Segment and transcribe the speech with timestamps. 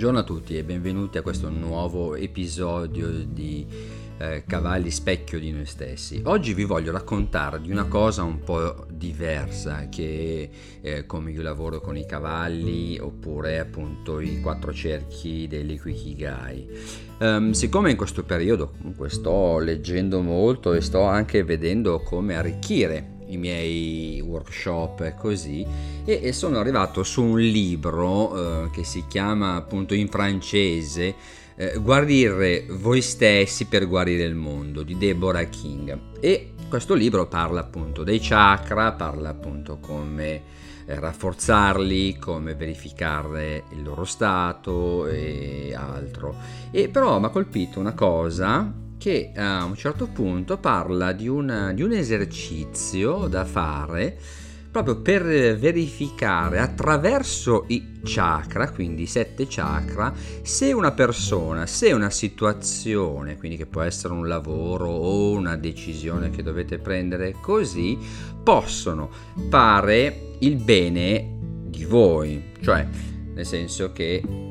[0.00, 3.66] Buongiorno a tutti e benvenuti a questo nuovo episodio di
[4.16, 6.22] eh, Cavalli specchio di noi stessi.
[6.24, 10.48] Oggi vi voglio raccontare di una cosa un po' diversa che
[10.80, 16.68] eh, come io lavoro con i cavalli oppure appunto i quattro cerchi dell'Ikigai.
[17.18, 23.18] Um, siccome in questo periodo comunque sto leggendo molto e sto anche vedendo come arricchire
[23.32, 25.66] i miei workshop e così
[26.04, 31.14] e, e sono arrivato su un libro eh, che si chiama appunto in francese
[31.56, 37.60] eh, Guarire voi stessi per guarire il mondo di Deborah King e questo libro parla
[37.60, 40.42] appunto dei chakra, parla appunto come
[40.86, 46.34] eh, rafforzarli, come verificare il loro stato e altro.
[46.70, 51.72] E però mi ha colpito una cosa che a un certo punto parla di, una,
[51.72, 54.18] di un esercizio da fare
[54.70, 55.24] proprio per
[55.56, 63.56] verificare attraverso i chakra, quindi i sette chakra, se una persona, se una situazione, quindi
[63.56, 67.98] che può essere un lavoro o una decisione che dovete prendere così,
[68.44, 69.10] possono
[69.48, 72.86] fare il bene di voi, cioè
[73.34, 74.49] nel senso che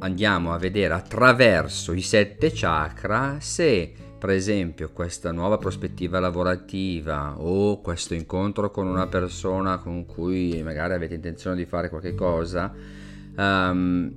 [0.00, 7.80] andiamo a vedere attraverso i sette chakra se per esempio questa nuova prospettiva lavorativa o
[7.80, 12.72] questo incontro con una persona con cui magari avete intenzione di fare qualche cosa
[13.36, 14.12] um,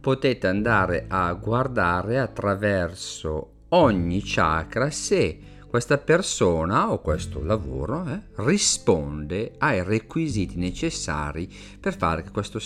[0.00, 5.38] potete andare a guardare attraverso ogni chakra se
[5.70, 11.48] questa persona o questo lavoro eh, risponde ai requisiti necessari
[11.78, 12.58] per fare questo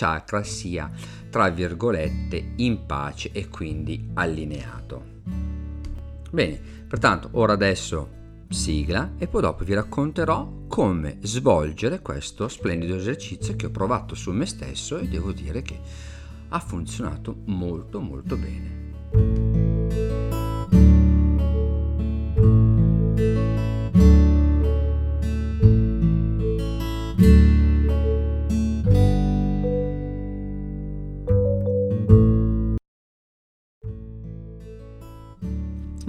[0.00, 0.90] chakra sia,
[1.28, 5.18] tra virgolette, in pace e quindi allineato.
[6.30, 13.54] Bene, pertanto ora adesso sigla e poi dopo vi racconterò come svolgere questo splendido esercizio
[13.56, 15.78] che ho provato su me stesso e devo dire che
[16.48, 19.69] ha funzionato molto molto bene.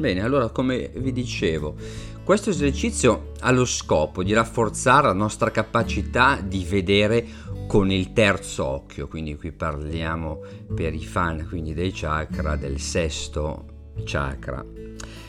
[0.02, 1.76] Bene, allora come vi dicevo,
[2.24, 7.24] questo esercizio ha lo scopo di rafforzare la nostra capacità di vedere
[7.68, 10.42] con il terzo occhio, quindi qui parliamo
[10.74, 14.66] per i fan quindi dei chakra, del sesto chakra.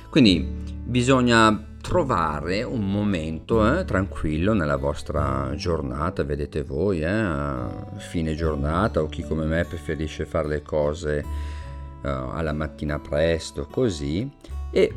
[0.08, 7.66] Quindi bisogna trovare un momento eh, tranquillo nella vostra giornata, vedete voi, eh,
[7.98, 14.30] fine giornata o chi come me preferisce fare le cose eh, alla mattina presto, così
[14.72, 14.92] e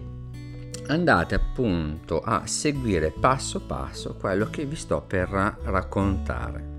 [0.87, 6.73] andate appunto a seguire passo passo quello che vi sto per raccontare.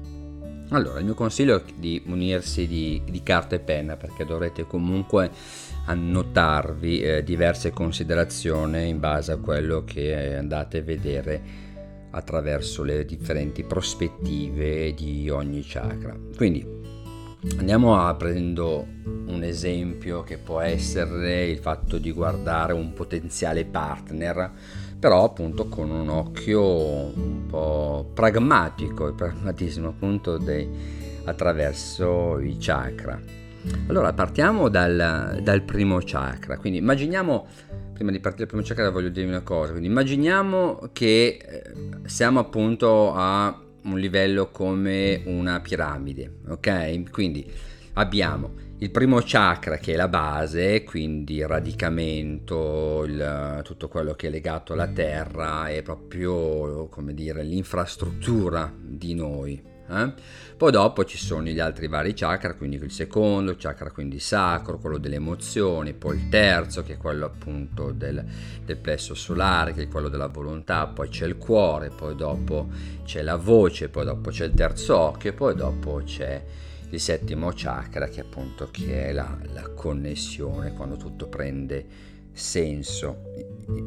[0.71, 5.31] Allora, il mio consiglio è di munirsi di, di carta e penna perché dovrete comunque
[5.85, 11.43] annotarvi eh, diverse considerazioni in base a quello che andate a vedere
[12.11, 16.17] attraverso le differenti prospettive di ogni chakra.
[16.37, 16.76] Quindi
[17.59, 18.87] Andiamo a prendere
[19.27, 24.53] un esempio che può essere il fatto di guardare un potenziale partner,
[24.99, 30.69] però appunto con un occhio un po' pragmatico, il pragmatismo appunto dei,
[31.25, 33.21] attraverso i chakra.
[33.89, 37.47] Allora partiamo dal, dal, primo chakra, quindi immaginiamo,
[37.95, 41.73] prima di partire dal primo chakra voglio dirvi una cosa, quindi immaginiamo che eh,
[42.09, 47.11] siamo appunto a un livello come una piramide, ok?
[47.11, 47.51] Quindi
[47.95, 54.27] abbiamo il primo chakra che è la base, quindi il radicamento, il, tutto quello che
[54.27, 60.13] è legato alla terra, è proprio come dire l'infrastruttura di noi, eh?
[60.57, 64.79] Poi dopo ci sono gli altri vari chakra, quindi il secondo, il chakra quindi sacro,
[64.79, 68.25] quello delle emozioni, poi il terzo che è quello appunto del,
[68.65, 72.69] del plesso solare, che è quello della volontà, poi c'è il cuore, poi dopo
[73.05, 76.43] c'è la voce, poi dopo c'è il terzo occhio poi dopo c'è
[76.91, 81.85] il settimo chakra che appunto che è la, la connessione quando tutto prende
[82.33, 83.33] senso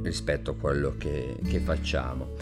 [0.01, 2.35] rispetto a quello che, che facciamo.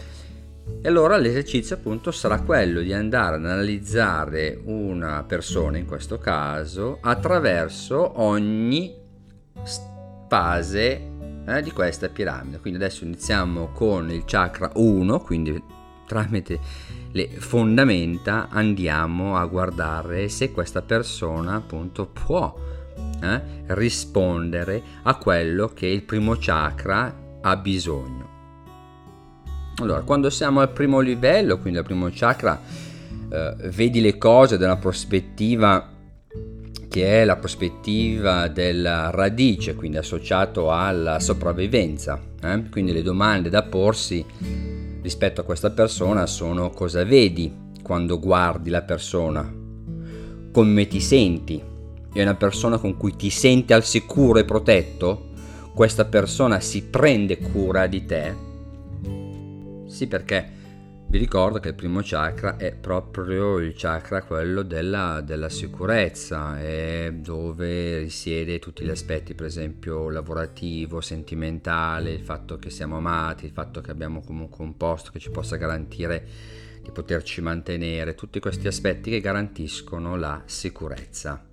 [0.80, 6.98] E allora l'esercizio appunto sarà quello di andare ad analizzare una persona, in questo caso,
[7.00, 8.94] attraverso ogni
[10.28, 11.10] fase
[11.46, 12.60] eh, di questa piramide.
[12.60, 15.62] Quindi adesso iniziamo con il chakra 1, quindi
[16.06, 16.58] tramite
[17.12, 22.54] le fondamenta andiamo a guardare se questa persona appunto può
[23.22, 28.37] eh, rispondere a quello che il primo chakra ha bisogno.
[29.80, 32.60] Allora, quando siamo al primo livello, quindi al primo chakra,
[33.30, 35.96] eh, vedi le cose da una prospettiva
[36.88, 42.20] che è la prospettiva della radice, quindi associato alla sopravvivenza.
[42.42, 42.68] Eh?
[42.70, 44.24] Quindi le domande da porsi
[45.00, 49.50] rispetto a questa persona sono cosa vedi quando guardi la persona,
[50.50, 51.62] come ti senti,
[52.12, 55.26] è una persona con cui ti senti al sicuro e protetto,
[55.74, 58.47] questa persona si prende cura di te.
[59.98, 60.48] Sì, perché
[61.08, 67.12] vi ricordo che il primo chakra è proprio il chakra quello della, della sicurezza, è
[67.12, 73.50] dove risiede tutti gli aspetti, per esempio lavorativo, sentimentale, il fatto che siamo amati, il
[73.50, 76.24] fatto che abbiamo comunque un posto che ci possa garantire
[76.80, 81.44] di poterci mantenere, tutti questi aspetti che garantiscono la sicurezza.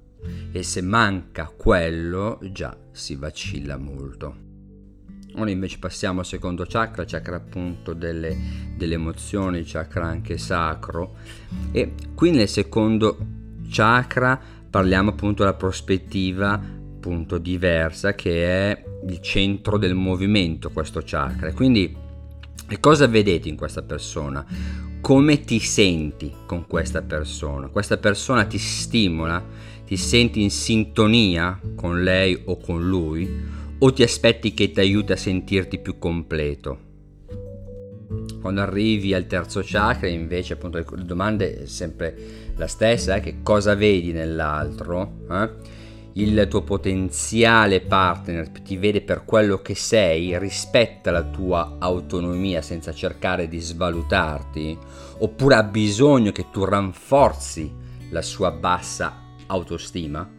[0.52, 4.45] E se manca quello, già si vacilla molto.
[5.38, 8.38] Ora invece passiamo al secondo chakra, chakra appunto delle,
[8.76, 11.16] delle emozioni, chakra anche sacro.
[11.72, 13.18] E qui nel secondo
[13.70, 14.40] chakra
[14.70, 21.54] parliamo appunto della prospettiva appunto diversa che è il centro del movimento questo chakra.
[21.54, 21.96] Quindi
[22.68, 24.44] che cosa vedete in questa persona?
[25.02, 27.68] Come ti senti con questa persona?
[27.68, 29.44] Questa persona ti stimola?
[29.86, 33.55] Ti senti in sintonia con lei o con lui?
[33.80, 36.80] O ti aspetti che ti aiuti a sentirti più completo?
[38.40, 42.16] Quando arrivi al terzo chakra, invece, appunto, la domanda è sempre
[42.56, 43.20] la stessa: eh?
[43.20, 45.26] che cosa vedi nell'altro?
[45.30, 45.50] Eh?
[46.14, 52.94] Il tuo potenziale partner ti vede per quello che sei, rispetta la tua autonomia senza
[52.94, 54.78] cercare di svalutarti,
[55.18, 57.70] oppure ha bisogno che tu rinforzi
[58.12, 60.35] la sua bassa autostima?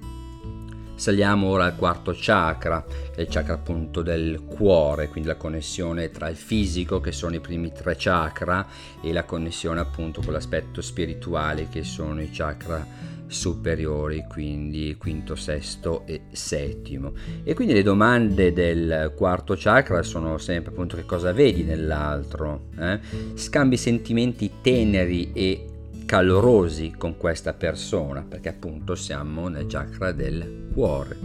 [0.96, 2.82] Saliamo ora al quarto chakra,
[3.16, 7.70] il chakra appunto del cuore, quindi la connessione tra il fisico, che sono i primi
[7.70, 8.66] tre chakra,
[9.02, 16.06] e la connessione appunto con l'aspetto spirituale, che sono i chakra superiori, quindi quinto, sesto
[16.06, 17.12] e settimo.
[17.44, 22.98] E quindi le domande del quarto chakra sono sempre appunto che cosa vedi nell'altro, eh?
[23.34, 25.66] scambi sentimenti teneri e
[26.06, 31.18] calorosi con questa persona, perché appunto siamo nel chakra del cuore.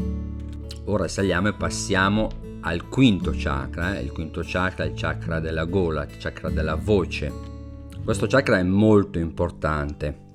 [0.86, 2.30] Ora saliamo e passiamo
[2.62, 4.01] al quinto chakra, eh?
[4.01, 7.31] il quinto chakra è il chakra della gola, il chakra della voce.
[8.04, 10.30] Questo chakra è molto importante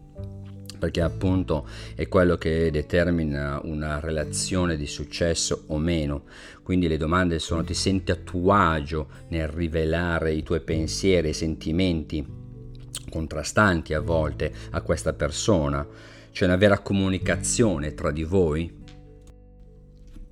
[0.78, 6.24] perché appunto è quello che determina una relazione di successo o meno.
[6.62, 11.32] Quindi le domande sono ti senti a tuo agio nel rivelare i tuoi pensieri e
[11.32, 12.44] sentimenti
[13.10, 15.86] contrastanti a volte a questa persona,
[16.32, 18.84] c'è una vera comunicazione tra di voi.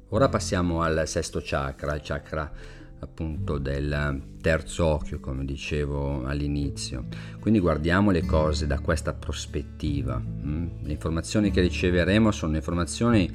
[0.08, 2.52] Ora passiamo al sesto chakra, il chakra
[3.00, 7.06] appunto del terzo occhio, come dicevo all'inizio.
[7.40, 10.20] Quindi guardiamo le cose da questa prospettiva.
[10.20, 10.66] Mm?
[10.82, 13.30] Le informazioni che riceveremo sono informazioni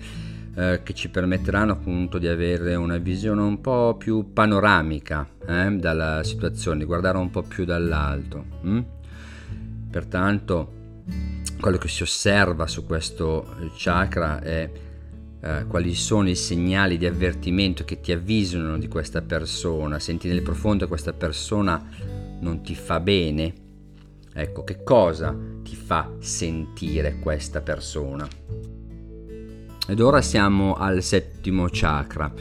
[0.56, 6.24] eh, che ci permetteranno appunto di avere una visione un po' più panoramica eh, dalla
[6.24, 8.46] situazione, guardare un po' più dall'alto.
[8.66, 8.80] Mm?
[9.90, 10.78] Pertanto
[11.60, 14.70] quello che si osserva su questo chakra è
[15.42, 20.42] eh, quali sono i segnali di avvertimento che ti avvisano di questa persona, senti nel
[20.42, 21.84] profondo che questa persona
[22.40, 23.68] non ti fa bene.
[24.34, 28.28] Ecco, che cosa ti fa sentire questa persona?
[29.88, 32.32] Ed ora siamo al settimo chakra,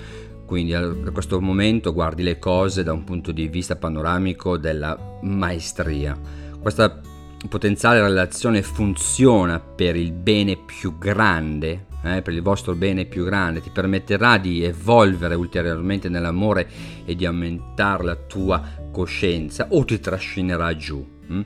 [0.45, 6.17] quindi a questo momento guardi le cose da un punto di vista panoramico della maestria.
[6.61, 7.01] Questa
[7.47, 13.61] potenziale relazione funziona per il bene più grande, eh, per il vostro bene più grande,
[13.61, 16.69] ti permetterà di evolvere ulteriormente nell'amore
[17.05, 21.07] e di aumentare la tua coscienza o ti trascinerà giù.
[21.29, 21.41] Hm?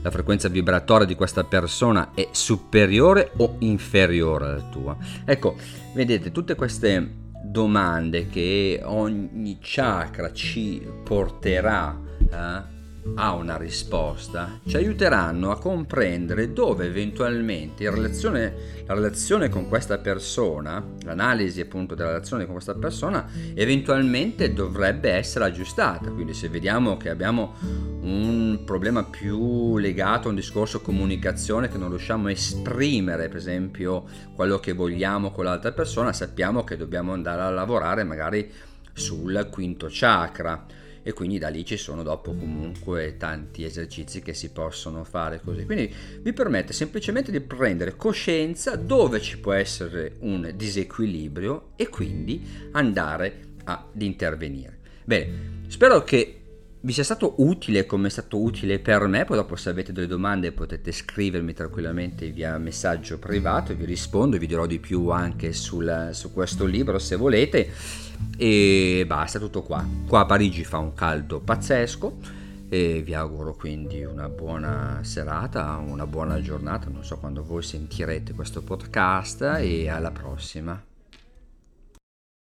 [0.00, 4.96] La frequenza vibratoria di questa persona è superiore o inferiore alla tua?
[5.24, 5.56] Ecco,
[5.94, 12.73] vedete, tutte queste domande che ogni chakra ci porterà eh,
[13.16, 20.84] ha una risposta, ci aiuteranno a comprendere dove eventualmente relazione, la relazione con questa persona,
[21.02, 26.10] l'analisi appunto della relazione con questa persona, eventualmente dovrebbe essere aggiustata.
[26.10, 27.54] Quindi se vediamo che abbiamo
[28.00, 34.04] un problema più legato a un discorso comunicazione che non riusciamo a esprimere, per esempio,
[34.34, 38.50] quello che vogliamo con l'altra persona, sappiamo che dobbiamo andare a lavorare magari
[38.92, 44.50] sul quinto chakra e quindi da lì ci sono dopo comunque tanti esercizi che si
[44.50, 45.64] possono fare così.
[45.64, 52.42] Quindi vi permette semplicemente di prendere coscienza dove ci può essere un disequilibrio e quindi
[52.72, 54.78] andare ad intervenire.
[55.04, 56.43] Bene, spero che
[56.84, 60.06] vi sia stato utile come è stato utile per me, poi dopo se avete delle
[60.06, 66.10] domande potete scrivermi tranquillamente via messaggio privato vi rispondo, vi dirò di più anche sul,
[66.12, 67.70] su questo libro se volete
[68.36, 69.82] e basta tutto qua.
[70.06, 72.18] Qua a Parigi fa un caldo pazzesco
[72.68, 78.34] e vi auguro quindi una buona serata, una buona giornata, non so quando voi sentirete
[78.34, 80.93] questo podcast e alla prossima.